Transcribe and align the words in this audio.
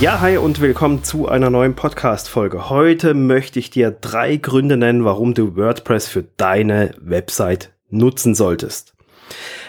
Ja, 0.00 0.20
hi 0.20 0.36
und 0.36 0.60
willkommen 0.60 1.02
zu 1.02 1.26
einer 1.26 1.50
neuen 1.50 1.74
Podcast-Folge. 1.74 2.70
Heute 2.70 3.14
möchte 3.14 3.58
ich 3.58 3.70
dir 3.70 3.90
drei 3.90 4.36
Gründe 4.36 4.76
nennen, 4.76 5.04
warum 5.04 5.34
du 5.34 5.56
WordPress 5.56 6.06
für 6.06 6.22
deine 6.36 6.94
Website 7.00 7.72
nutzen 7.90 8.36
solltest. 8.36 8.94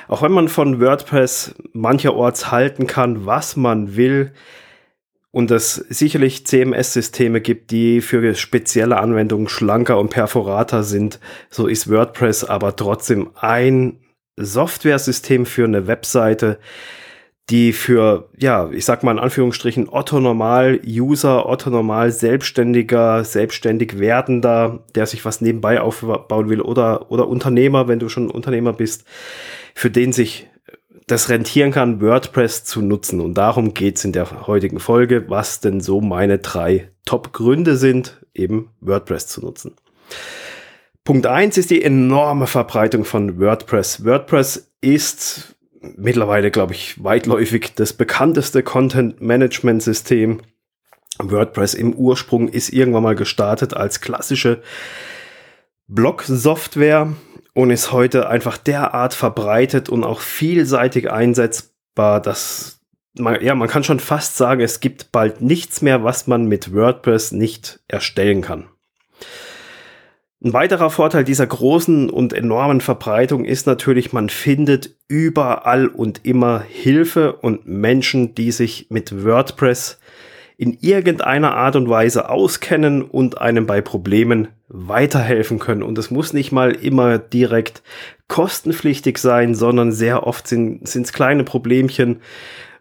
Auch 0.08 0.22
wenn 0.22 0.32
man 0.32 0.48
von 0.48 0.80
WordPress 0.80 1.56
mancherorts 1.74 2.52
halten 2.52 2.86
kann, 2.86 3.26
was 3.26 3.56
man 3.56 3.96
will, 3.96 4.32
und 5.32 5.50
es 5.50 5.74
sicherlich 5.76 6.46
CMS-Systeme 6.46 7.42
gibt, 7.42 7.72
die 7.72 8.00
für 8.00 8.36
spezielle 8.36 8.98
Anwendungen 8.98 9.50
schlanker 9.50 9.98
und 9.98 10.10
perforater 10.10 10.84
sind, 10.84 11.20
so 11.50 11.66
ist 11.66 11.90
WordPress 11.90 12.44
aber 12.44 12.76
trotzdem 12.76 13.32
ein 13.36 14.00
Software-System 14.38 15.48
für 15.48 15.64
eine 15.64 15.88
Webseite, 15.88 16.60
die 17.50 17.74
für, 17.74 18.30
ja, 18.38 18.70
ich 18.72 18.86
sag 18.86 19.04
mal 19.04 19.12
in 19.12 19.20
Anführungsstrichen, 19.20 19.90
Otto-Normal-User, 19.90 21.48
Otto-Normal-Selbstständiger, 21.48 23.24
selbstständig 23.24 23.98
werdender, 23.98 24.84
der 24.94 25.08
sich 25.08 25.26
was 25.26 25.42
nebenbei 25.42 25.82
aufbauen 25.82 26.50
will 26.50 26.62
oder, 26.62 27.12
oder 27.12 27.28
Unternehmer, 27.28 27.88
wenn 27.88 28.00
du 28.00 28.08
schon 28.08 28.30
Unternehmer 28.30 28.74
bist, 28.74 29.06
für 29.74 29.90
den 29.90 30.14
sich 30.14 30.48
das 31.08 31.30
rentieren 31.30 31.72
kann, 31.72 32.02
WordPress 32.02 32.66
zu 32.66 32.84
nutzen. 32.84 33.20
Und 33.20 33.34
darum 33.34 33.74
geht's 33.74 34.06
in 34.06 34.12
der 34.12 34.46
heutigen 34.46 34.80
Folge, 34.80 35.28
was 35.30 35.60
denn 35.60 35.82
so 35.82 36.02
meine 36.02 36.38
drei 36.38 36.92
Top-Gründe 37.06 37.78
sind, 37.78 38.24
eben 38.36 38.70
WordPress 38.80 39.28
zu 39.28 39.42
nutzen. 39.42 39.74
Punkt 41.04 41.26
eins 41.26 41.58
ist 41.58 41.72
die 41.72 41.82
enorme 41.82 42.46
Verbreitung 42.46 43.06
von 43.06 43.40
WordPress. 43.40 44.06
WordPress 44.06 44.72
ist 44.82 45.56
mittlerweile, 45.82 46.52
glaube 46.52 46.74
ich, 46.74 47.04
weitläufig 47.04 47.74
das 47.76 47.94
bekannteste 47.94 48.64
Content-Management-System. 48.64 50.42
WordPress 51.22 51.74
im 51.74 51.94
Ursprung 51.94 52.48
ist 52.48 52.70
irgendwann 52.70 53.04
mal 53.04 53.16
gestartet 53.16 53.74
als 53.74 54.02
klassische 54.02 54.62
Blog-Software 55.88 57.14
und 57.54 57.72
ist 57.72 57.92
heute 57.92 58.30
einfach 58.30 58.58
derart 58.58 59.14
verbreitet 59.14 59.90
und 59.90 60.04
auch 60.04 60.22
vielseitig 60.22 61.12
einsetzbar, 61.12 62.22
dass 62.22 62.80
man, 63.18 63.42
ja, 63.44 63.56
man 63.56 63.68
kann 63.68 63.84
schon 63.84 64.00
fast 64.00 64.38
sagen, 64.38 64.62
es 64.62 64.80
gibt 64.80 65.12
bald 65.12 65.42
nichts 65.42 65.82
mehr, 65.82 66.04
was 66.04 66.28
man 66.28 66.46
mit 66.46 66.74
WordPress 66.74 67.32
nicht 67.32 67.82
erstellen 67.88 68.42
kann. 68.42 68.70
Ein 70.42 70.54
weiterer 70.54 70.90
Vorteil 70.90 71.26
dieser 71.26 71.46
großen 71.46 72.10
und 72.10 72.32
enormen 72.32 72.80
Verbreitung 72.80 73.44
ist 73.44 73.68
natürlich, 73.68 74.14
man 74.14 74.30
findet 74.30 74.96
überall 75.10 75.88
und 75.88 76.26
immer 76.26 76.62
Hilfe 76.62 77.34
und 77.34 77.68
Menschen, 77.68 78.36
die 78.36 78.54
sich 78.54 78.88
mit 78.90 79.26
WordPress 79.26 80.00
in 80.56 80.78
irgendeiner 80.80 81.56
Art 81.56 81.76
und 81.76 81.90
Weise 81.90 82.30
auskennen 82.30 83.02
und 83.02 83.42
einem 83.42 83.66
bei 83.66 83.82
Problemen 83.82 84.48
weiterhelfen 84.70 85.60
können. 85.60 85.84
Und 85.84 85.98
es 85.98 86.10
muss 86.10 86.32
nicht 86.32 86.54
mal 86.54 86.72
immer 86.72 87.18
direkt 87.18 87.84
kostenpflichtig 88.30 89.18
sein, 89.18 89.56
sondern 89.56 89.92
sehr 89.92 90.26
oft 90.26 90.48
sind 90.48 90.84
es 90.84 91.12
kleine 91.12 91.44
Problemchen, 91.44 92.22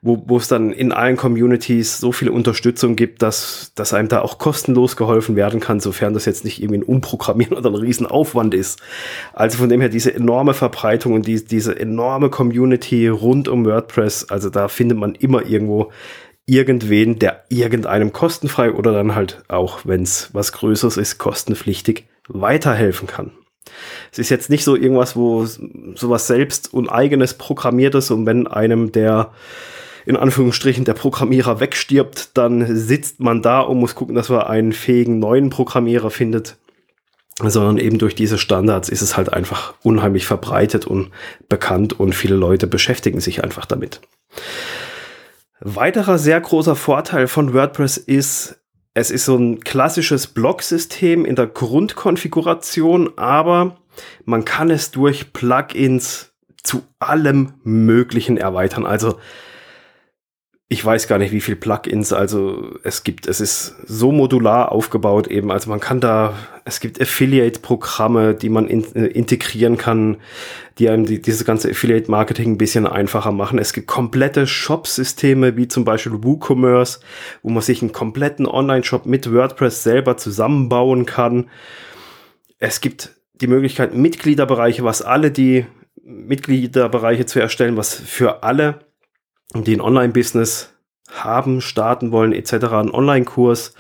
wo, 0.00 0.22
wo 0.27 0.36
es 0.36 0.48
dann 0.48 0.72
in 0.72 0.92
allen 0.92 1.16
Communities 1.16 1.98
so 1.98 2.12
viel 2.12 2.28
Unterstützung 2.28 2.96
gibt, 2.96 3.22
dass, 3.22 3.72
dass 3.74 3.92
einem 3.92 4.08
da 4.08 4.20
auch 4.20 4.38
kostenlos 4.38 4.96
geholfen 4.96 5.36
werden 5.36 5.60
kann, 5.60 5.80
sofern 5.80 6.14
das 6.14 6.24
jetzt 6.24 6.44
nicht 6.44 6.62
irgendwie 6.62 6.78
ein 6.78 6.84
Umprogrammieren 6.84 7.56
oder 7.56 7.70
ein 7.70 7.74
Riesenaufwand 7.74 8.54
ist. 8.54 8.80
Also 9.32 9.58
von 9.58 9.69
dem 9.69 9.80
her 9.80 9.88
diese 9.88 10.14
enorme 10.14 10.54
Verbreitung 10.54 11.14
und 11.14 11.26
die, 11.26 11.44
diese 11.44 11.78
enorme 11.78 12.30
Community 12.30 13.08
rund 13.08 13.48
um 13.48 13.64
WordPress, 13.64 14.26
also 14.31 14.50
da 14.50 14.69
findet 14.69 14.98
man 14.98 15.14
immer 15.14 15.47
irgendwo 15.47 15.91
irgendwen, 16.47 17.19
der 17.19 17.44
irgendeinem 17.50 18.12
kostenfrei 18.12 18.72
oder 18.72 18.92
dann 18.92 19.14
halt 19.14 19.42
auch, 19.48 19.81
wenn 19.84 20.03
es 20.03 20.31
was 20.32 20.53
Größeres 20.53 20.97
ist, 20.97 21.19
kostenpflichtig 21.19 22.06
weiterhelfen 22.26 23.06
kann. 23.06 23.32
Es 24.12 24.19
ist 24.19 24.31
jetzt 24.31 24.48
nicht 24.48 24.64
so 24.64 24.75
irgendwas, 24.75 25.14
wo 25.14 25.44
sowas 25.44 26.26
selbst 26.26 26.72
und 26.72 26.88
eigenes 26.88 27.34
programmiert 27.34 27.94
ist 27.94 28.10
und 28.10 28.25
wenn 28.25 28.47
einem 28.47 28.92
der 28.92 29.32
in 30.08 30.16
Anführungsstrichen 30.16 30.86
der 30.86 30.94
Programmierer 30.94 31.60
wegstirbt, 31.60 32.30
dann 32.38 32.74
sitzt 32.74 33.20
man 33.20 33.42
da 33.42 33.60
und 33.60 33.78
muss 33.78 33.94
gucken, 33.94 34.14
dass 34.14 34.30
man 34.30 34.41
einen 34.41 34.72
fähigen 34.72 35.19
neuen 35.19 35.50
Programmierer 35.50 36.10
findet. 36.10 36.56
Sondern 37.42 37.76
eben 37.76 37.98
durch 37.98 38.14
diese 38.14 38.38
Standards 38.38 38.88
ist 38.88 39.02
es 39.02 39.19
halt 39.19 39.34
einfach 39.34 39.74
unheimlich 39.82 40.26
verbreitet 40.26 40.86
und 40.86 41.10
bekannt 41.50 42.00
und 42.00 42.14
viele 42.14 42.36
Leute 42.36 42.66
beschäftigen 42.66 43.20
sich 43.20 43.44
einfach 43.44 43.66
damit. 43.66 44.00
Weiterer 45.60 46.16
sehr 46.16 46.40
großer 46.40 46.75
Vorteil 46.75 47.28
von 47.28 47.52
WordPress 47.52 47.98
ist, 47.98 48.60
es 48.94 49.10
ist 49.10 49.26
so 49.26 49.36
ein 49.36 49.60
klassisches 49.60 50.26
Blocksystem 50.26 51.26
in 51.26 51.36
der 51.36 51.48
Grundkonfiguration, 51.48 53.10
aber 53.19 53.76
man 54.25 54.46
kann 54.46 54.70
es 54.70 54.90
durch 54.90 55.34
Plugins 55.34 56.32
zu 56.62 56.82
allem 56.98 57.52
Möglichen 57.62 58.38
erweitern. 58.38 58.86
Also 58.86 59.19
ich 60.71 60.84
weiß 60.84 61.09
gar 61.09 61.19
nicht, 61.19 61.33
wie 61.33 61.41
viel 61.41 61.56
Plugins 61.56 62.12
also 62.12 62.79
es 62.83 63.03
gibt. 63.03 63.27
Es 63.27 63.41
ist 63.41 63.75
so 63.87 64.12
modular 64.12 64.71
aufgebaut 64.71 65.27
eben. 65.27 65.51
Also 65.51 65.71
man 65.71 65.81
kann 65.81 65.99
da, 65.99 66.34
es 66.67 66.81
gibt 66.81 67.01
Affiliate-Programme, 67.01 68.34
die 68.34 68.51
man 68.51 68.69
in, 68.69 68.84
äh, 68.95 69.06
integrieren 69.06 69.79
kann, 69.79 70.19
die 70.77 70.91
einem 70.91 71.06
die, 71.06 71.23
dieses 71.23 71.47
ganze 71.47 71.71
Affiliate-Marketing 71.71 72.53
ein 72.53 72.59
bisschen 72.59 72.87
einfacher 72.87 73.33
machen. 73.33 73.59
Es 73.59 73.73
gibt 73.73 73.87
komplette 73.87 74.47
Shop-Systeme, 74.47 75.56
wie 75.56 75.69
zum 75.69 75.87
Beispiel 75.87 76.23
WooCommerce, 76.23 77.00
wo 77.43 77.49
man 77.49 77.62
sich 77.62 77.81
einen 77.81 77.93
kompletten 77.93 78.45
Online-Shop 78.47 79.06
mit 79.06 79.33
WordPress 79.33 79.83
selber 79.83 80.19
zusammenbauen 80.19 81.06
kann. 81.06 81.49
Es 82.59 82.83
gibt 82.83 83.15
die 83.41 83.47
Möglichkeit, 83.47 83.95
Mitgliederbereiche, 83.95 84.85
was 84.85 85.00
alle 85.00 85.31
die 85.31 85.65
Mitgliederbereiche 86.05 87.25
zu 87.25 87.41
erstellen, 87.41 87.79
was 87.79 87.95
für 87.95 88.43
alle 88.43 88.81
die 89.54 89.75
ein 89.75 89.81
Online-Business 89.81 90.75
haben, 91.10 91.60
starten 91.60 92.12
wollen, 92.12 92.32
etc., 92.32 92.53
einen 92.53 92.91
Online-Kurs 92.91 93.75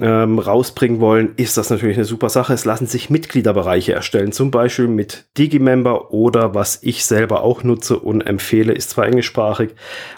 ähm, 0.00 0.38
rausbringen 0.38 1.00
wollen, 1.00 1.34
ist 1.36 1.56
das 1.56 1.70
natürlich 1.70 1.96
eine 1.96 2.04
super 2.04 2.28
Sache. 2.28 2.52
Es 2.52 2.64
lassen 2.64 2.86
sich 2.86 3.10
Mitgliederbereiche 3.10 3.92
erstellen, 3.92 4.32
zum 4.32 4.50
Beispiel 4.50 4.86
mit 4.86 5.26
Digimember 5.36 6.12
oder 6.12 6.54
was 6.54 6.82
ich 6.82 7.04
selber 7.04 7.42
auch 7.42 7.62
nutze 7.64 7.98
und 7.98 8.22
empfehle, 8.22 8.72
ist 8.72 8.90
zwar 8.90 9.06
englischsprachig, 9.06 9.70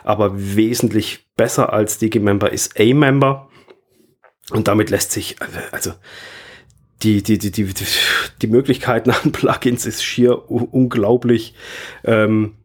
aber 0.05 0.33
wesentlich 0.35 1.27
besser 1.37 1.73
als 1.73 1.99
Digimember 1.99 2.53
ist 2.53 2.79
A-Member. 2.79 3.49
Und 4.51 4.69
damit 4.69 4.91
lässt 4.91 5.13
sich, 5.13 5.37
also 5.71 5.93
die, 7.03 7.23
die, 7.23 7.39
die, 7.39 7.51
die, 7.51 7.73
die 8.43 8.47
Möglichkeiten 8.47 9.11
an 9.11 9.33
Plugins 9.33 9.87
ist 9.87 10.05
schier 10.05 10.51
unglaublich. 10.51 11.55
Ähm, 12.05 12.57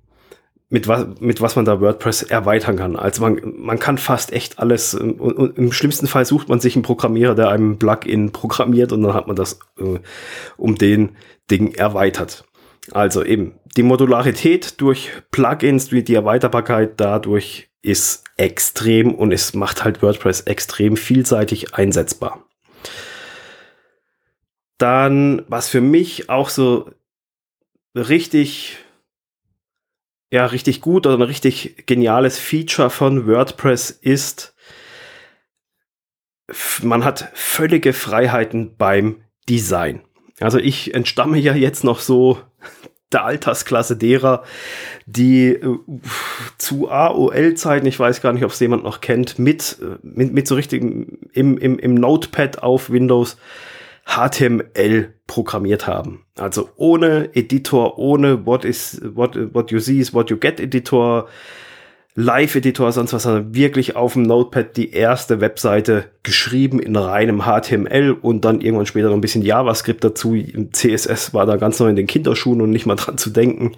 mit 0.76 0.90
was, 0.90 1.06
mit 1.22 1.40
was 1.40 1.56
man 1.56 1.64
da 1.64 1.80
WordPress 1.80 2.24
erweitern 2.24 2.76
kann. 2.76 2.98
Also 2.98 3.22
man, 3.22 3.40
man 3.56 3.80
kann 3.80 3.98
fast 3.98 4.34
echt 4.34 4.60
alles, 4.60 4.94
und, 4.94 5.22
und 5.22 5.58
im 5.58 5.72
schlimmsten 5.72 6.06
Fall 6.06 6.26
sucht 6.26 6.50
man 6.50 6.60
sich 6.60 6.76
einen 6.76 6.84
Programmierer, 6.84 7.34
der 7.34 7.48
einem 7.48 7.80
Plugin 7.80 8.34
programmiert 8.34 8.92
und 8.92 9.02
dann 9.02 9.14
hat 9.14 9.26
man 9.26 9.38
das 9.38 9.60
äh, 9.80 10.00
um 10.58 10.76
den 10.76 11.16
Ding 11.50 11.74
erweitert. 11.76 12.44
Also 12.92 13.24
eben 13.24 13.54
die 13.78 13.84
Modularität 13.84 14.82
durch 14.82 15.12
Plugins, 15.32 15.88
die 15.88 16.14
Erweiterbarkeit 16.14 16.96
dadurch 16.98 17.70
ist 17.82 18.26
extrem 18.36 19.16
und 19.16 19.32
es 19.32 19.54
macht 19.54 19.86
halt 19.86 20.02
WordPress 20.02 20.42
extrem 20.42 20.98
vielseitig 20.98 21.74
einsetzbar. 21.74 22.44
Dann, 24.78 25.44
was 25.48 25.70
für 25.70 25.80
mich 25.80 26.30
auch 26.30 26.50
so 26.50 26.90
richtig 27.96 28.80
ja 30.36 30.46
richtig 30.46 30.82
gut 30.82 31.08
oder 31.08 31.16
ein 31.16 31.22
richtig 31.22 31.86
geniales 31.88 32.38
Feature 32.38 32.90
von 32.90 33.26
WordPress 33.26 33.90
ist, 33.90 34.54
man 36.84 37.06
hat 37.06 37.32
völlige 37.34 37.94
Freiheiten 37.94 38.76
beim 38.78 39.22
Design. 39.50 40.02
Also 40.42 40.60
ich 40.60 40.94
entstamme 40.94 41.38
ja 41.40 41.56
jetzt 41.56 41.86
noch 41.86 42.00
so 42.00 42.38
der 43.14 43.24
Altersklasse 43.24 43.96
derer, 43.96 44.44
die 45.06 45.52
äh, 45.52 45.78
zu 46.58 46.90
AOL-Zeiten, 46.92 47.88
ich 47.88 47.98
weiß 47.98 48.22
gar 48.22 48.34
nicht, 48.34 48.44
ob 48.44 48.52
es 48.52 48.60
jemand 48.60 48.84
noch 48.84 49.00
kennt, 49.00 49.40
mit, 49.40 49.78
äh, 49.82 49.98
mit, 50.04 50.34
mit 50.34 50.48
so 50.48 50.56
richtig 50.56 50.82
im, 50.82 51.58
im, 51.58 51.80
im 51.80 51.96
Notepad 51.96 52.62
auf 52.62 52.90
Windows 52.90 53.38
HTML 54.06 55.14
programmiert 55.28 55.88
haben. 55.88 56.26
Also 56.38 56.70
ohne 56.76 57.36
Editor, 57.36 57.98
ohne 57.98 58.46
What 58.46 58.64
is 58.64 59.02
what, 59.04 59.54
what 59.54 59.72
you 59.72 59.80
see 59.80 60.00
is 60.00 60.14
what 60.14 60.30
you 60.30 60.38
get 60.38 60.60
Editor, 60.60 61.28
Live-Editor, 62.14 62.94
sonst 62.94 63.12
was, 63.12 63.24
sondern 63.24 63.54
wirklich 63.56 63.98
auf 63.98 64.14
dem 64.14 64.24
Notepad 64.24 64.78
die 64.78 64.92
erste 64.92 65.42
Webseite 65.42 66.12
geschrieben 66.24 66.80
in 66.80 66.96
reinem 66.96 67.42
HTML 67.42 68.12
und 68.14 68.46
dann 68.46 68.62
irgendwann 68.62 68.86
später 68.86 69.10
noch 69.10 69.16
ein 69.16 69.22
bisschen 69.22 69.42
JavaScript 69.42 70.04
dazu. 70.04 70.38
CSS 70.72 71.34
war 71.34 71.46
da 71.46 71.58
ganz 71.58 71.80
neu 71.80 71.90
in 71.90 71.98
den 71.98 72.08
Kinderschuhen 72.08 72.62
und 72.62 72.70
nicht 72.70 72.86
mal 72.86 72.96
dran 72.96 73.18
zu 73.18 73.32
denken. 73.32 73.74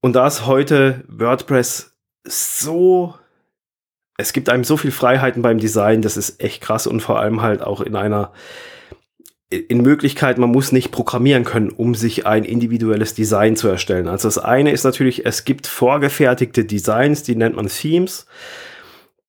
Und 0.00 0.16
da 0.16 0.26
ist 0.26 0.46
heute 0.46 1.04
WordPress 1.06 1.94
so 2.24 3.14
es 4.16 4.32
gibt 4.32 4.48
einem 4.48 4.64
so 4.64 4.76
viel 4.76 4.90
Freiheiten 4.90 5.42
beim 5.42 5.58
Design, 5.58 6.02
das 6.02 6.16
ist 6.16 6.42
echt 6.42 6.60
krass 6.60 6.86
und 6.86 7.00
vor 7.00 7.18
allem 7.18 7.42
halt 7.42 7.62
auch 7.62 7.80
in 7.80 7.96
einer 7.96 8.32
in 9.52 9.82
Möglichkeit, 9.82 10.38
man 10.38 10.50
muss 10.50 10.72
nicht 10.72 10.90
programmieren 10.90 11.44
können, 11.44 11.68
um 11.68 11.94
sich 11.94 12.26
ein 12.26 12.44
individuelles 12.44 13.14
Design 13.14 13.54
zu 13.54 13.68
erstellen. 13.68 14.08
Also 14.08 14.26
das 14.28 14.38
eine 14.38 14.72
ist 14.72 14.84
natürlich, 14.84 15.26
es 15.26 15.44
gibt 15.44 15.66
vorgefertigte 15.66 16.64
Designs, 16.64 17.22
die 17.22 17.36
nennt 17.36 17.56
man 17.56 17.68
Themes. 17.68 18.26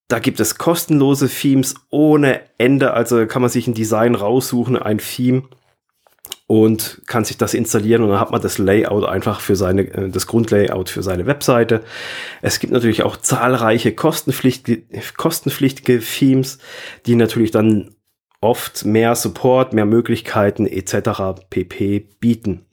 Da 0.08 0.18
gibt 0.18 0.40
es 0.40 0.56
kostenlose 0.56 1.28
Themes 1.28 1.74
ohne 1.90 2.40
Ende, 2.56 2.94
also 2.94 3.26
kann 3.26 3.42
man 3.42 3.50
sich 3.50 3.66
ein 3.66 3.74
Design 3.74 4.14
raussuchen, 4.14 4.78
ein 4.78 4.98
Theme 4.98 5.42
und 6.46 7.00
kann 7.06 7.24
sich 7.24 7.38
das 7.38 7.54
installieren 7.54 8.02
und 8.02 8.10
dann 8.10 8.20
hat 8.20 8.30
man 8.30 8.42
das 8.42 8.58
Layout 8.58 9.04
einfach 9.04 9.40
für 9.40 9.56
seine, 9.56 9.82
äh, 9.92 10.10
das 10.10 10.26
Grundlayout 10.26 10.90
für 10.90 11.02
seine 11.02 11.26
Webseite. 11.26 11.82
Es 12.42 12.60
gibt 12.60 12.72
natürlich 12.72 13.02
auch 13.02 13.16
zahlreiche 13.16 13.94
kostenpflichtige, 13.94 14.82
kostenpflichtige 15.16 16.00
Themes, 16.00 16.58
die 17.06 17.14
natürlich 17.14 17.50
dann 17.50 17.94
oft 18.40 18.84
mehr 18.84 19.14
Support, 19.14 19.72
mehr 19.72 19.86
Möglichkeiten 19.86 20.66
etc. 20.66 21.40
pp 21.48 22.00
bieten. 22.20 22.66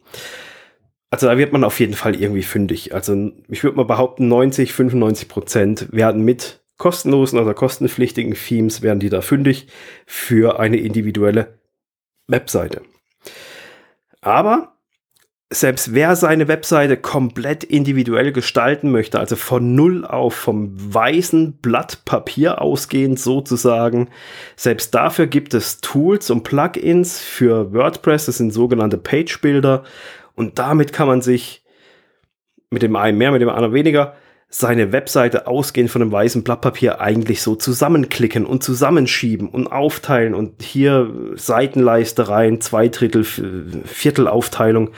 Also 1.10 1.28
da 1.28 1.38
wird 1.38 1.54
man 1.54 1.64
auf 1.64 1.80
jeden 1.80 1.94
Fall 1.94 2.16
irgendwie 2.16 2.44
fündig. 2.44 2.94
Also 2.94 3.32
ich 3.48 3.64
würde 3.64 3.78
mal 3.78 3.86
behaupten, 3.86 4.28
90, 4.28 4.74
95 4.74 5.30
Prozent 5.30 5.88
werden 5.92 6.24
mit 6.24 6.62
kostenlosen 6.78 7.40
oder 7.40 7.54
kostenpflichtigen 7.54 8.34
Themes 8.34 8.82
werden 8.82 9.00
die 9.00 9.10
da 9.10 9.22
fündig 9.22 9.68
für 10.06 10.60
eine 10.60 10.78
individuelle 10.78 11.60
Webseite. 12.28 12.82
Aber 14.22 14.76
selbst 15.54 15.94
wer 15.94 16.16
seine 16.16 16.48
Webseite 16.48 16.96
komplett 16.96 17.66
individuell 17.66 18.32
gestalten 18.32 18.90
möchte, 18.90 19.20
also 19.20 19.36
von 19.36 19.76
null 19.76 20.06
auf 20.06 20.34
vom 20.34 20.72
weißen 20.94 21.58
Blatt 21.58 22.06
Papier 22.06 22.62
ausgehend 22.62 23.20
sozusagen, 23.20 24.10
selbst 24.56 24.96
dafür 24.96 25.28
gibt 25.28 25.54
es 25.54 25.82
Tools 25.82 26.30
und 26.30 26.44
Plugins 26.44 27.20
für 27.20 27.74
WordPress, 27.74 28.28
das 28.28 28.38
sind 28.38 28.52
sogenannte 28.54 28.98
Page 28.98 29.42
Builder. 29.42 29.84
Und 30.36 30.58
damit 30.58 30.94
kann 30.94 31.08
man 31.08 31.22
sich 31.22 31.66
mit 32.70 32.82
dem 32.82 32.96
einen 32.96 33.18
mehr, 33.18 33.32
mit 33.32 33.42
dem 33.42 33.50
anderen 33.50 33.74
weniger 33.74 34.16
seine 34.54 34.92
Webseite 34.92 35.48
ausgehend 35.48 35.90
von 35.90 36.02
einem 36.02 36.12
weißen 36.12 36.44
Blatt 36.44 36.62
Papier 36.62 37.00
eigentlich 37.02 37.42
so 37.42 37.56
zusammenklicken 37.56 38.46
und 38.46 38.64
zusammenschieben 38.64 39.48
und 39.48 39.68
aufteilen 39.68 40.36
und 40.36 40.62
hier 40.62 41.10
Seitenleiste 41.36 42.28
rein, 42.28 42.62
zwei 42.62 42.90
Drittel, 42.90 43.24
Viertel 43.24 44.28
Aufteilung. 44.28 44.92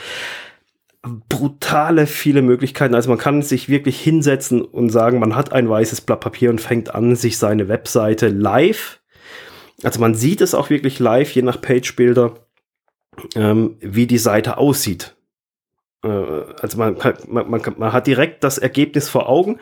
Brutale 1.29 2.07
viele 2.07 2.41
Möglichkeiten. 2.41 2.95
Also 2.95 3.09
man 3.09 3.17
kann 3.17 3.41
sich 3.41 3.69
wirklich 3.69 3.99
hinsetzen 3.99 4.61
und 4.61 4.89
sagen, 4.89 5.19
man 5.19 5.35
hat 5.35 5.53
ein 5.53 5.69
weißes 5.69 6.01
Blatt 6.01 6.21
Papier 6.21 6.49
und 6.49 6.59
fängt 6.59 6.95
an, 6.95 7.15
sich 7.15 7.37
seine 7.37 7.67
Webseite 7.67 8.29
live, 8.29 8.99
also 9.83 9.99
man 9.99 10.15
sieht 10.15 10.41
es 10.41 10.53
auch 10.53 10.69
wirklich 10.69 10.99
live, 10.99 11.31
je 11.31 11.41
nach 11.41 11.61
Page 11.61 11.95
Builder, 11.95 12.35
ähm, 13.35 13.77
wie 13.81 14.07
die 14.07 14.17
Seite 14.17 14.57
aussieht. 14.57 15.12
Äh, 16.03 16.07
also 16.61 16.77
man, 16.77 16.97
man, 17.27 17.49
man, 17.49 17.61
man 17.77 17.93
hat 17.93 18.07
direkt 18.07 18.43
das 18.43 18.57
Ergebnis 18.57 19.09
vor 19.09 19.29
Augen, 19.29 19.59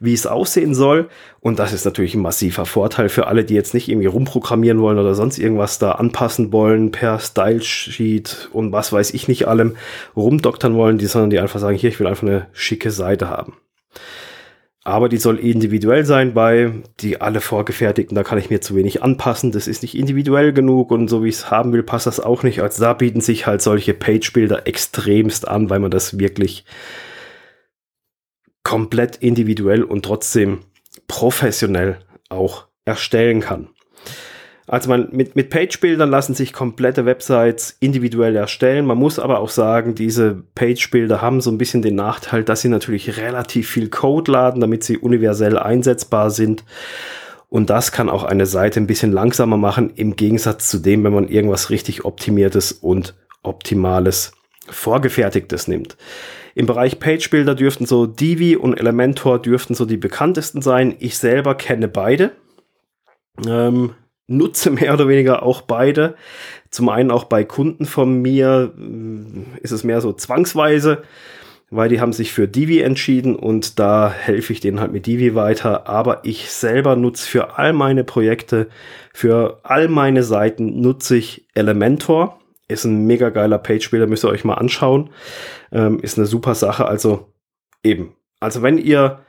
wie 0.00 0.14
es 0.14 0.26
aussehen 0.26 0.74
soll. 0.74 1.08
Und 1.40 1.58
das 1.58 1.72
ist 1.72 1.84
natürlich 1.84 2.14
ein 2.14 2.22
massiver 2.22 2.66
Vorteil 2.66 3.08
für 3.08 3.26
alle, 3.26 3.44
die 3.44 3.54
jetzt 3.54 3.74
nicht 3.74 3.88
irgendwie 3.88 4.08
rumprogrammieren 4.08 4.80
wollen 4.80 4.98
oder 4.98 5.14
sonst 5.14 5.38
irgendwas 5.38 5.78
da 5.78 5.92
anpassen 5.92 6.52
wollen 6.52 6.90
per 6.90 7.18
Style 7.20 7.62
Sheet 7.62 8.48
und 8.52 8.72
was 8.72 8.92
weiß 8.92 9.14
ich 9.14 9.28
nicht 9.28 9.46
allem 9.46 9.76
rumdoktern 10.16 10.74
wollen, 10.74 10.98
die, 10.98 11.06
sondern 11.06 11.30
die 11.30 11.38
einfach 11.38 11.60
sagen, 11.60 11.76
hier, 11.76 11.90
ich 11.90 12.00
will 12.00 12.06
einfach 12.06 12.26
eine 12.26 12.48
schicke 12.52 12.90
Seite 12.90 13.28
haben. 13.28 13.54
Aber 14.86 15.08
die 15.08 15.16
soll 15.16 15.40
individuell 15.40 16.04
sein 16.04 16.32
bei 16.32 16.70
die 17.00 17.20
alle 17.20 17.40
vorgefertigten, 17.40 18.14
da 18.14 18.22
kann 18.22 18.38
ich 18.38 18.50
mir 18.50 18.60
zu 18.60 18.76
wenig 18.76 19.02
anpassen, 19.02 19.50
das 19.50 19.66
ist 19.66 19.82
nicht 19.82 19.96
individuell 19.96 20.52
genug 20.52 20.92
und 20.92 21.08
so 21.08 21.24
wie 21.24 21.28
ich 21.28 21.34
es 21.34 21.50
haben 21.50 21.72
will, 21.72 21.82
passt 21.82 22.06
das 22.06 22.20
auch 22.20 22.44
nicht. 22.44 22.62
Also 22.62 22.84
da 22.84 22.92
bieten 22.92 23.20
sich 23.20 23.48
halt 23.48 23.62
solche 23.62 23.94
Page-Bilder 23.94 24.68
extremst 24.68 25.48
an, 25.48 25.70
weil 25.70 25.80
man 25.80 25.90
das 25.90 26.20
wirklich 26.20 26.64
komplett 28.62 29.16
individuell 29.16 29.82
und 29.82 30.04
trotzdem 30.04 30.60
professionell 31.08 31.98
auch 32.28 32.68
erstellen 32.84 33.40
kann. 33.40 33.70
Also 34.68 34.88
man, 34.88 35.08
mit, 35.12 35.36
mit 35.36 35.50
Page-Bildern 35.50 36.10
lassen 36.10 36.34
sich 36.34 36.52
komplette 36.52 37.06
Websites 37.06 37.76
individuell 37.78 38.34
erstellen. 38.34 38.84
Man 38.84 38.98
muss 38.98 39.18
aber 39.18 39.38
auch 39.38 39.48
sagen, 39.48 39.94
diese 39.94 40.42
Page-Bilder 40.56 41.22
haben 41.22 41.40
so 41.40 41.50
ein 41.50 41.58
bisschen 41.58 41.82
den 41.82 41.94
Nachteil, 41.94 42.42
dass 42.42 42.62
sie 42.62 42.68
natürlich 42.68 43.16
relativ 43.16 43.70
viel 43.70 43.88
Code 43.88 44.32
laden, 44.32 44.60
damit 44.60 44.82
sie 44.82 44.98
universell 44.98 45.56
einsetzbar 45.56 46.30
sind. 46.30 46.64
Und 47.48 47.70
das 47.70 47.92
kann 47.92 48.08
auch 48.08 48.24
eine 48.24 48.46
Seite 48.46 48.80
ein 48.80 48.88
bisschen 48.88 49.12
langsamer 49.12 49.56
machen, 49.56 49.92
im 49.94 50.16
Gegensatz 50.16 50.68
zu 50.68 50.78
dem, 50.78 51.04
wenn 51.04 51.12
man 51.12 51.28
irgendwas 51.28 51.70
richtig 51.70 52.04
optimiertes 52.04 52.72
und 52.72 53.14
optimales 53.44 54.32
vorgefertigtes 54.68 55.68
nimmt. 55.68 55.96
Im 56.56 56.66
Bereich 56.66 56.98
Page-Bilder 56.98 57.54
dürften 57.54 57.86
so 57.86 58.06
Divi 58.06 58.56
und 58.56 58.74
Elementor 58.74 59.40
dürften 59.40 59.74
so 59.74 59.84
die 59.84 59.96
bekanntesten 59.96 60.60
sein. 60.60 60.96
Ich 60.98 61.18
selber 61.18 61.54
kenne 61.54 61.86
beide. 61.86 62.32
Ähm, 63.46 63.92
nutze 64.28 64.70
mehr 64.70 64.94
oder 64.94 65.08
weniger 65.08 65.42
auch 65.42 65.62
beide. 65.62 66.16
Zum 66.70 66.88
einen 66.88 67.10
auch 67.10 67.24
bei 67.24 67.44
Kunden 67.44 67.86
von 67.86 68.20
mir 68.20 68.72
äh, 68.76 69.60
ist 69.62 69.72
es 69.72 69.84
mehr 69.84 70.00
so 70.00 70.12
zwangsweise, 70.12 71.02
weil 71.70 71.88
die 71.88 72.00
haben 72.00 72.12
sich 72.12 72.32
für 72.32 72.46
Divi 72.48 72.80
entschieden 72.80 73.34
und 73.36 73.78
da 73.78 74.12
helfe 74.12 74.52
ich 74.52 74.60
denen 74.60 74.80
halt 74.80 74.92
mit 74.92 75.06
Divi 75.06 75.34
weiter. 75.34 75.88
Aber 75.88 76.24
ich 76.24 76.50
selber 76.50 76.96
nutze 76.96 77.28
für 77.28 77.58
all 77.58 77.72
meine 77.72 78.04
Projekte, 78.04 78.68
für 79.12 79.60
all 79.62 79.88
meine 79.88 80.22
Seiten 80.22 80.80
nutze 80.80 81.16
ich 81.16 81.48
Elementor. 81.54 82.40
Ist 82.68 82.84
ein 82.84 83.06
mega 83.06 83.30
geiler 83.30 83.58
Page-Builder, 83.58 84.08
müsst 84.08 84.24
ihr 84.24 84.28
euch 84.28 84.44
mal 84.44 84.54
anschauen. 84.54 85.10
Ähm, 85.70 86.00
ist 86.00 86.18
eine 86.18 86.26
super 86.26 86.56
Sache. 86.56 86.86
Also 86.86 87.32
eben. 87.84 88.16
Also 88.40 88.62
wenn 88.62 88.76
ihr 88.78 89.20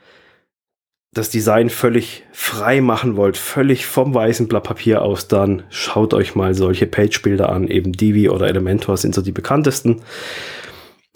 das 1.13 1.29
Design 1.29 1.69
völlig 1.69 2.23
frei 2.31 2.81
machen 2.81 3.15
wollt, 3.15 3.37
völlig 3.37 3.85
vom 3.85 4.13
weißen 4.13 4.47
Blatt 4.47 4.63
Papier 4.63 5.01
aus, 5.01 5.27
dann 5.27 5.63
schaut 5.69 6.13
euch 6.13 6.35
mal 6.35 6.53
solche 6.53 6.85
Page-Bilder 6.85 7.49
an. 7.49 7.67
Eben 7.67 7.93
Divi 7.93 8.29
oder 8.29 8.47
Elementor 8.47 8.97
sind 8.97 9.15
so 9.15 9.21
die 9.21 9.31
bekanntesten. 9.31 10.01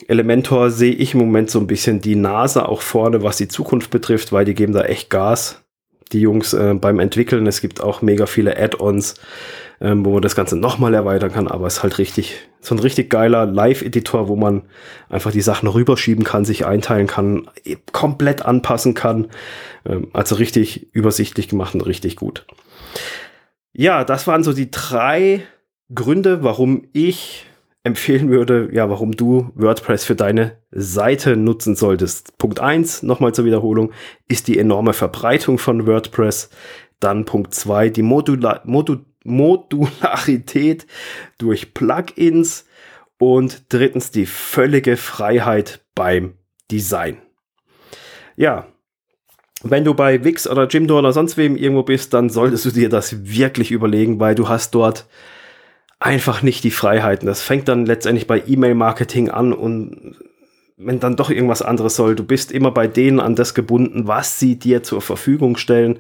Elementor 0.08 0.72
sehe 0.72 0.94
ich 0.94 1.14
im 1.14 1.20
Moment 1.20 1.52
so 1.52 1.60
ein 1.60 1.68
bisschen 1.68 2.02
die 2.02 2.16
Nase 2.16 2.68
auch 2.68 2.82
vorne, 2.82 3.22
was 3.22 3.38
die 3.38 3.48
Zukunft 3.48 3.92
betrifft, 3.92 4.32
weil 4.32 4.46
die 4.46 4.56
geben 4.56 4.74
da 4.74 4.84
echt 4.84 5.10
Gas. 5.10 5.62
Die 6.14 6.22
Jungs 6.22 6.54
äh, 6.54 6.74
beim 6.74 7.00
Entwickeln. 7.00 7.48
Es 7.48 7.62
gibt 7.62 7.82
auch 7.82 8.02
mega 8.02 8.26
viele 8.26 8.58
Add-ons 8.58 9.16
ähm, 9.82 10.06
wo 10.06 10.14
man 10.14 10.22
das 10.22 10.36
Ganze 10.36 10.56
nochmal 10.56 10.94
erweitern 10.94 11.32
kann, 11.32 11.48
aber 11.48 11.66
es 11.66 11.78
ist 11.78 11.84
halt 11.84 11.98
richtig, 11.98 12.36
so 12.62 12.76
ein 12.76 12.80
richtig 12.80 13.10
geiler 13.10 13.48
Live-Editor, 13.48 14.28
wo 14.28 14.36
man 14.36 14.62
einfach 15.10 15.32
die 15.32 15.42
Sachen 15.42 15.68
rüberschieben 15.68 16.24
kann, 16.24 16.46
sich 16.46 16.66
einteilen 16.66 17.08
kann, 17.08 17.50
komplett 17.92 18.46
anpassen 18.46 18.94
kann. 18.94 19.30
Ähm, 19.86 20.10
also 20.14 20.36
richtig 20.36 20.94
übersichtlich 20.94 21.48
gemacht 21.48 21.74
und 21.74 21.82
richtig 21.82 22.16
gut. 22.16 22.46
Ja, 23.74 24.04
das 24.04 24.28
waren 24.28 24.44
so 24.44 24.54
die 24.54 24.70
drei 24.70 25.42
Gründe, 25.94 26.44
warum 26.44 26.88
ich 26.94 27.48
empfehlen 27.84 28.30
würde, 28.30 28.70
ja, 28.72 28.90
warum 28.90 29.12
du 29.14 29.52
WordPress 29.56 30.06
für 30.06 30.16
deine 30.16 30.58
Seite 30.72 31.36
nutzen 31.36 31.76
solltest. 31.76 32.38
Punkt 32.38 32.60
eins 32.60 33.02
nochmal 33.02 33.34
zur 33.34 33.46
Wiederholung, 33.46 33.92
ist 34.28 34.48
die 34.48 34.60
enorme 34.60 34.94
Verbreitung 34.94 35.58
von 35.58 35.88
WordPress. 35.88 36.50
Dann 37.00 37.26
Punkt 37.26 37.56
zwei 37.56 37.90
die 37.90 38.04
Modula 38.04 38.62
Modu 38.66 38.98
Modularität 39.24 40.88
durch 41.38 41.76
Plugins 41.76 42.66
und 43.20 43.66
drittens 43.70 44.10
die 44.10 44.26
völlige 44.26 44.98
Freiheit 44.98 45.86
beim 45.94 46.34
Design. 46.72 47.18
Ja, 48.36 48.66
wenn 49.62 49.86
du 49.86 49.94
bei 49.94 50.24
Wix 50.24 50.48
oder 50.48 50.68
Jimdo 50.68 50.98
oder 50.98 51.14
sonst 51.14 51.38
wem 51.38 51.56
irgendwo 51.56 51.84
bist, 51.84 52.16
dann 52.16 52.30
solltest 52.30 52.66
du 52.66 52.72
dir 52.72 52.90
das 52.90 53.26
wirklich 53.26 53.70
überlegen, 53.70 54.20
weil 54.20 54.34
du 54.34 54.50
hast 54.50 54.74
dort 54.74 55.06
einfach 56.02 56.42
nicht 56.42 56.64
die 56.64 56.72
Freiheiten. 56.72 57.28
Das 57.28 57.42
fängt 57.42 57.68
dann 57.68 57.86
letztendlich 57.86 58.28
bei 58.28 58.44
E-Mail-Marketing 58.46 59.30
an 59.30 59.54
und 59.54 60.16
wenn 60.76 61.00
dann 61.00 61.16
doch 61.16 61.30
irgendwas 61.30 61.62
anderes 61.62 61.96
soll, 61.96 62.16
du 62.16 62.24
bist 62.24 62.52
immer 62.52 62.72
bei 62.72 62.88
denen 62.88 63.20
an 63.20 63.36
das 63.36 63.54
gebunden, 63.54 64.08
was 64.08 64.40
sie 64.40 64.58
dir 64.58 64.82
zur 64.82 65.02
Verfügung 65.02 65.58
stellen, 65.58 66.00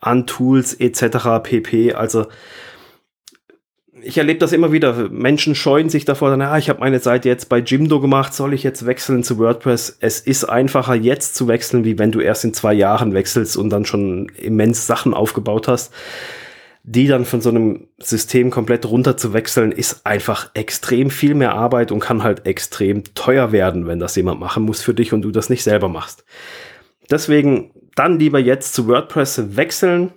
an 0.00 0.28
Tools 0.28 0.72
etc. 0.74 1.42
pp. 1.42 1.94
Also 1.94 2.26
ich 4.02 4.18
erlebe 4.18 4.38
das 4.38 4.52
immer 4.52 4.70
wieder. 4.70 5.08
Menschen 5.10 5.56
scheuen 5.56 5.88
sich 5.88 6.04
davor, 6.04 6.30
dann, 6.30 6.42
ah, 6.42 6.56
ich 6.56 6.70
habe 6.70 6.78
meine 6.78 7.00
Seite 7.00 7.28
jetzt 7.28 7.48
bei 7.48 7.58
Jimdo 7.58 8.00
gemacht, 8.00 8.32
soll 8.32 8.54
ich 8.54 8.62
jetzt 8.62 8.86
wechseln 8.86 9.24
zu 9.24 9.36
WordPress? 9.36 9.98
Es 9.98 10.20
ist 10.20 10.44
einfacher 10.44 10.94
jetzt 10.94 11.34
zu 11.34 11.48
wechseln, 11.48 11.84
wie 11.84 11.98
wenn 11.98 12.12
du 12.12 12.20
erst 12.20 12.44
in 12.44 12.54
zwei 12.54 12.72
Jahren 12.72 13.14
wechselst 13.14 13.56
und 13.56 13.70
dann 13.70 13.84
schon 13.84 14.28
immens 14.36 14.86
Sachen 14.86 15.12
aufgebaut 15.12 15.66
hast 15.66 15.92
die 16.92 17.06
dann 17.06 17.24
von 17.24 17.40
so 17.40 17.50
einem 17.50 17.86
System 17.98 18.50
komplett 18.50 18.84
runter 18.84 19.16
zu 19.16 19.32
wechseln, 19.32 19.70
ist 19.70 20.04
einfach 20.04 20.50
extrem 20.54 21.10
viel 21.10 21.36
mehr 21.36 21.54
Arbeit 21.54 21.92
und 21.92 22.00
kann 22.00 22.24
halt 22.24 22.46
extrem 22.46 23.04
teuer 23.14 23.52
werden, 23.52 23.86
wenn 23.86 24.00
das 24.00 24.16
jemand 24.16 24.40
machen 24.40 24.64
muss 24.64 24.82
für 24.82 24.92
dich 24.92 25.12
und 25.12 25.22
du 25.22 25.30
das 25.30 25.50
nicht 25.50 25.62
selber 25.62 25.88
machst. 25.88 26.24
Deswegen 27.08 27.70
dann 27.94 28.18
lieber 28.18 28.40
jetzt 28.40 28.74
zu 28.74 28.88
WordPress 28.88 29.56
wechseln. 29.56 30.10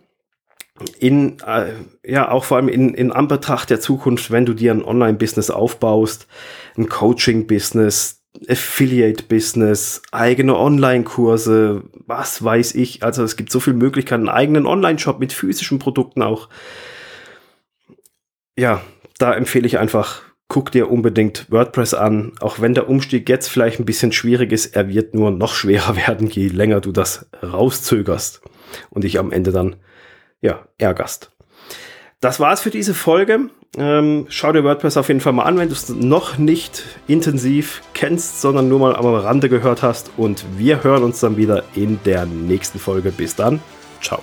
In, 0.97 1.37
äh, 1.45 1.73
ja, 2.03 2.31
auch 2.31 2.43
vor 2.43 2.57
allem 2.57 2.69
in, 2.69 2.95
in 2.95 3.11
Anbetracht 3.11 3.69
der 3.69 3.79
Zukunft, 3.79 4.31
wenn 4.31 4.47
du 4.47 4.55
dir 4.55 4.71
ein 4.71 4.83
Online-Business 4.83 5.51
aufbaust, 5.51 6.25
ein 6.75 6.89
Coaching-Business, 6.89 8.22
Affiliate-Business, 8.47 10.01
eigene 10.11 10.57
Online-Kurse, 10.57 11.83
was 12.05 12.43
weiß 12.43 12.75
ich. 12.75 13.03
Also 13.03 13.23
es 13.23 13.35
gibt 13.37 13.51
so 13.51 13.59
viele 13.59 13.75
Möglichkeiten, 13.75 14.27
einen 14.27 14.37
eigenen 14.37 14.65
Online-Shop 14.65 15.19
mit 15.19 15.33
physischen 15.33 15.79
Produkten 15.79 16.21
auch. 16.21 16.49
Ja, 18.57 18.81
da 19.17 19.33
empfehle 19.33 19.67
ich 19.67 19.77
einfach, 19.77 20.23
guck 20.47 20.71
dir 20.71 20.91
unbedingt 20.91 21.49
WordPress 21.51 21.93
an, 21.93 22.33
auch 22.39 22.59
wenn 22.59 22.73
der 22.73 22.89
Umstieg 22.89 23.29
jetzt 23.29 23.47
vielleicht 23.47 23.79
ein 23.79 23.85
bisschen 23.85 24.11
schwierig 24.11 24.51
ist, 24.51 24.75
er 24.75 24.89
wird 24.89 25.13
nur 25.13 25.31
noch 25.31 25.53
schwerer 25.53 25.95
werden, 26.07 26.27
je 26.27 26.47
länger 26.47 26.81
du 26.81 26.91
das 26.91 27.27
rauszögerst 27.41 28.41
und 28.89 29.03
dich 29.03 29.19
am 29.19 29.31
Ende 29.31 29.51
dann 29.51 29.77
ja 30.41 30.67
ärgerst. 30.77 31.31
Das 32.19 32.39
war's 32.39 32.61
für 32.61 32.69
diese 32.69 32.93
Folge. 32.93 33.49
Ähm, 33.77 34.25
schau 34.29 34.51
dir 34.51 34.63
WordPress 34.63 34.97
auf 34.97 35.07
jeden 35.07 35.19
Fall 35.19 35.33
mal 35.33 35.43
an, 35.43 35.57
wenn 35.57 35.67
du 35.67 35.73
es 35.73 35.89
noch 35.89 36.37
nicht 36.37 36.83
intensiv 37.07 37.81
kennst, 37.93 38.41
sondern 38.41 38.69
nur 38.69 38.79
mal 38.79 38.95
am 38.95 39.05
Rande 39.05 39.49
gehört 39.49 39.81
hast. 39.81 40.11
Und 40.15 40.45
wir 40.57 40.83
hören 40.83 41.03
uns 41.03 41.19
dann 41.19 41.37
wieder 41.37 41.63
in 41.73 41.99
der 42.05 42.25
nächsten 42.25 42.77
Folge. 42.79 43.11
Bis 43.11 43.35
dann. 43.35 43.61
Ciao. 44.01 44.21